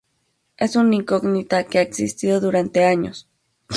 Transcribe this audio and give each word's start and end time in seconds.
Es 0.57 0.75
una 0.75 0.95
incógnita 0.95 1.65
que 1.67 1.77
ha 1.77 1.83
existido 1.83 2.39
durante 2.39 2.85
años. 2.85 3.29